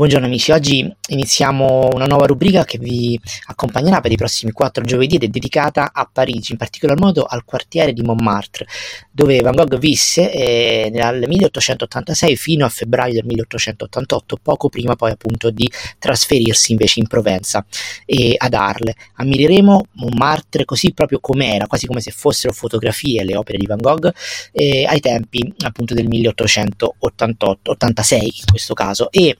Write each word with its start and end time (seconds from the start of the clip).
Buongiorno 0.00 0.28
amici, 0.28 0.50
oggi 0.50 0.96
iniziamo 1.10 1.90
una 1.92 2.06
nuova 2.06 2.24
rubrica 2.24 2.64
che 2.64 2.78
vi 2.78 3.20
accompagnerà 3.48 4.00
per 4.00 4.10
i 4.10 4.16
prossimi 4.16 4.50
quattro 4.50 4.82
giovedì 4.82 5.16
ed 5.16 5.24
è 5.24 5.28
dedicata 5.28 5.90
a 5.92 6.08
Parigi, 6.10 6.52
in 6.52 6.56
particolar 6.56 6.98
modo 6.98 7.24
al 7.24 7.44
quartiere 7.44 7.92
di 7.92 8.00
Montmartre, 8.00 8.66
dove 9.10 9.38
Van 9.40 9.54
Gogh 9.54 9.76
visse 9.76 10.32
eh, 10.32 10.90
dal 10.90 11.22
1886 11.26 12.34
fino 12.36 12.64
a 12.64 12.70
febbraio 12.70 13.12
del 13.12 13.26
1888, 13.26 14.38
poco 14.40 14.70
prima 14.70 14.96
poi 14.96 15.10
appunto 15.10 15.50
di 15.50 15.70
trasferirsi 15.98 16.72
invece 16.72 17.00
in 17.00 17.06
Provenza 17.06 17.62
e 18.06 18.36
ad 18.38 18.54
Arles. 18.54 18.94
Ammireremo 19.16 19.86
Montmartre 19.96 20.64
così 20.64 20.94
proprio 20.94 21.20
com'era, 21.20 21.66
quasi 21.66 21.86
come 21.86 22.00
se 22.00 22.10
fossero 22.10 22.54
fotografie 22.54 23.22
le 23.22 23.36
opere 23.36 23.58
di 23.58 23.66
Van 23.66 23.76
Gogh 23.76 24.10
eh, 24.52 24.86
ai 24.86 25.00
tempi 25.00 25.52
appunto 25.58 25.92
del 25.92 26.08
1888, 26.08 27.70
86 27.72 28.24
in 28.24 28.44
questo 28.48 28.72
caso 28.72 29.10
e 29.10 29.36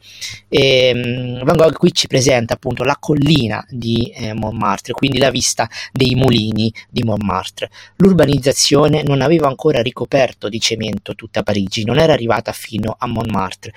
e, 0.51 0.89
ehm, 0.89 1.45
Van 1.45 1.57
Gogh 1.57 1.77
qui 1.77 1.93
ci 1.93 2.09
presenta 2.09 2.55
appunto 2.55 2.83
la 2.83 2.97
collina 2.99 3.65
di 3.71 4.13
eh, 4.15 4.35
Montmartre, 4.35 4.93
quindi 4.93 5.19
la 5.19 5.31
vista 5.31 5.69
dei 5.93 6.15
mulini 6.17 6.73
di 6.91 7.05
Montmartre. 7.05 7.71
L'urbanizzazione 7.97 9.03
non 9.05 9.23
aveva 9.23 9.47
ancora 9.47 9.81
ricoperto 9.81 10.49
di 10.49 10.61
cemento 10.61 11.15
tutta 11.15 11.43
Parigi, 11.43 11.85
non 11.85 11.99
era 11.99 12.13
arrivata 12.13 12.53
fino 12.53 12.97
a 12.99 13.07
Montmartre 13.07 13.73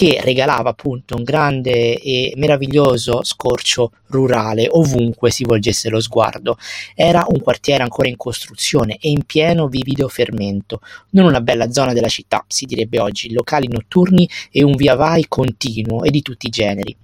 che 0.00 0.18
regalava 0.22 0.70
appunto 0.70 1.14
un 1.14 1.24
grande 1.24 2.00
e 2.00 2.32
meraviglioso 2.36 3.22
scorcio 3.22 3.92
rurale 4.06 4.66
ovunque 4.70 5.30
si 5.30 5.44
volgesse 5.44 5.90
lo 5.90 6.00
sguardo. 6.00 6.56
Era 6.94 7.26
un 7.28 7.38
quartiere 7.42 7.82
ancora 7.82 8.08
in 8.08 8.16
costruzione 8.16 8.96
e 8.98 9.10
in 9.10 9.26
pieno 9.26 9.68
vivido 9.68 10.08
fermento, 10.08 10.80
non 11.10 11.26
una 11.26 11.42
bella 11.42 11.70
zona 11.70 11.92
della 11.92 12.08
città, 12.08 12.42
si 12.48 12.64
direbbe 12.64 12.98
oggi, 12.98 13.30
locali 13.30 13.68
notturni 13.68 14.26
e 14.50 14.62
un 14.62 14.74
via 14.74 14.94
vai 14.94 15.26
continuo 15.28 16.02
e 16.02 16.10
di 16.10 16.22
tutti 16.22 16.46
i 16.46 16.50
generi. 16.50 16.96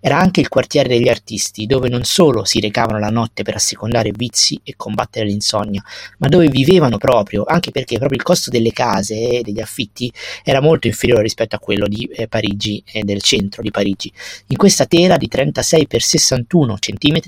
Era 0.00 0.18
anche 0.18 0.40
il 0.40 0.48
quartiere 0.48 0.88
degli 0.88 1.08
artisti, 1.08 1.66
dove 1.66 1.88
non 1.88 2.04
solo 2.04 2.44
si 2.44 2.60
recavano 2.60 2.98
la 2.98 3.08
notte 3.08 3.42
per 3.42 3.54
assecondare 3.54 4.10
vizi 4.14 4.60
e 4.62 4.74
combattere 4.76 5.26
l'insonnia, 5.26 5.82
ma 6.18 6.28
dove 6.28 6.48
vivevano 6.48 6.98
proprio, 6.98 7.44
anche 7.44 7.70
perché 7.70 7.96
proprio 7.98 8.18
il 8.18 8.24
costo 8.24 8.50
delle 8.50 8.72
case 8.72 9.38
e 9.38 9.42
degli 9.42 9.60
affitti 9.60 10.12
era 10.42 10.60
molto 10.60 10.86
inferiore 10.86 11.22
rispetto 11.22 11.56
a 11.56 11.58
quello 11.58 11.86
di 11.86 12.04
eh, 12.04 12.28
Parigi 12.28 12.82
e 12.84 13.02
del 13.04 13.22
centro 13.22 13.62
di 13.62 13.70
Parigi. 13.70 14.12
In 14.48 14.56
questa 14.56 14.86
tela 14.86 15.16
di 15.16 15.28
36 15.28 15.86
x 15.88 15.96
61 15.96 16.76
cm 16.78 17.20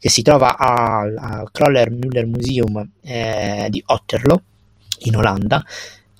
che 0.00 0.10
si 0.10 0.22
trova 0.22 0.56
al 0.56 1.48
Kroller 1.50 1.90
Müller 1.90 2.26
Museum 2.26 2.88
eh, 3.02 3.66
di 3.68 3.82
Otterlo, 3.86 4.42
in 5.00 5.16
Olanda, 5.16 5.64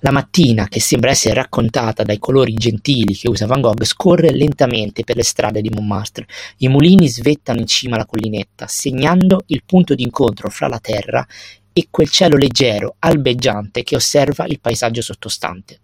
la 0.01 0.11
mattina, 0.11 0.67
che 0.67 0.79
sembra 0.79 1.09
essere 1.09 1.33
raccontata 1.33 2.03
dai 2.03 2.19
colori 2.19 2.53
gentili 2.53 3.13
che 3.13 3.27
usa 3.27 3.45
Van 3.45 3.61
Gogh, 3.61 3.83
scorre 3.83 4.31
lentamente 4.31 5.03
per 5.03 5.17
le 5.17 5.23
strade 5.23 5.61
di 5.61 5.69
Montmartre. 5.69 6.25
I 6.57 6.69
mulini 6.69 7.09
svettano 7.09 7.59
in 7.59 7.67
cima 7.67 7.95
alla 7.95 8.05
collinetta, 8.05 8.67
segnando 8.67 9.43
il 9.47 9.63
punto 9.65 9.95
d'incontro 9.95 10.49
fra 10.49 10.67
la 10.67 10.79
terra 10.79 11.25
e 11.73 11.87
quel 11.89 12.09
cielo 12.09 12.37
leggero, 12.37 12.95
albeggiante 12.99 13.83
che 13.83 13.95
osserva 13.95 14.45
il 14.45 14.59
paesaggio 14.59 15.01
sottostante. 15.01 15.79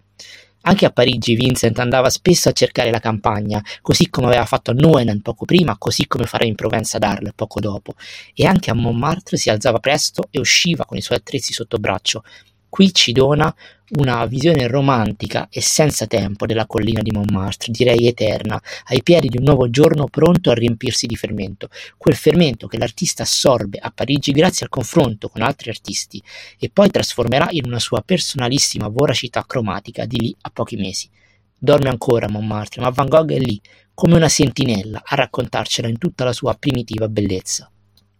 Anche 0.67 0.85
a 0.85 0.91
Parigi 0.91 1.35
Vincent 1.35 1.77
andava 1.77 2.09
spesso 2.09 2.49
a 2.49 2.53
cercare 2.53 2.89
la 2.89 2.99
campagna, 2.99 3.63
così 3.81 4.09
come 4.09 4.27
aveva 4.27 4.45
fatto 4.45 4.71
a 4.71 4.73
Nouenen 4.73 5.21
poco 5.21 5.45
prima, 5.45 5.77
così 5.77 6.07
come 6.07 6.25
farà 6.25 6.45
in 6.45 6.55
Provenza 6.55 6.97
d'Arles 6.97 7.33
poco 7.35 7.59
dopo, 7.59 7.93
e 8.33 8.45
anche 8.45 8.71
a 8.71 8.73
Montmartre 8.73 9.37
si 9.37 9.51
alzava 9.51 9.77
presto 9.79 10.23
e 10.31 10.39
usciva 10.39 10.85
con 10.85 10.97
i 10.97 11.01
suoi 11.01 11.19
attrezzi 11.19 11.53
sotto 11.53 11.77
braccio, 11.77 12.23
Qui 12.69 12.93
ci 12.93 13.11
dona 13.11 13.53
una 13.97 14.25
visione 14.25 14.67
romantica 14.67 15.47
e 15.49 15.61
senza 15.61 16.07
tempo 16.07 16.45
della 16.45 16.65
collina 16.65 17.01
di 17.01 17.11
Montmartre, 17.11 17.71
direi 17.71 18.07
eterna, 18.07 18.61
ai 18.85 19.03
piedi 19.03 19.29
di 19.29 19.37
un 19.37 19.43
nuovo 19.43 19.69
giorno 19.69 20.07
pronto 20.07 20.49
a 20.49 20.55
riempirsi 20.55 21.05
di 21.05 21.15
fermento, 21.15 21.69
quel 21.97 22.15
fermento 22.15 22.67
che 22.67 22.77
l'artista 22.77 23.23
assorbe 23.23 23.77
a 23.77 23.91
Parigi 23.91 24.31
grazie 24.31 24.65
al 24.65 24.71
confronto 24.71 25.29
con 25.29 25.41
altri 25.41 25.69
artisti 25.69 26.21
e 26.59 26.69
poi 26.69 26.89
trasformerà 26.89 27.47
in 27.51 27.65
una 27.65 27.79
sua 27.79 28.01
personalissima 28.01 28.87
voracità 28.87 29.45
cromatica 29.45 30.05
di 30.05 30.19
lì 30.19 30.35
a 30.41 30.49
pochi 30.49 30.75
mesi. 30.75 31.09
Dorme 31.57 31.89
ancora 31.89 32.27
Montmartre, 32.27 32.81
ma 32.81 32.89
Van 32.89 33.07
Gogh 33.07 33.31
è 33.31 33.39
lì, 33.39 33.61
come 33.93 34.15
una 34.15 34.29
sentinella, 34.29 35.01
a 35.05 35.15
raccontarcela 35.15 35.87
in 35.87 35.97
tutta 35.97 36.25
la 36.25 36.33
sua 36.33 36.53
primitiva 36.55 37.07
bellezza. 37.07 37.69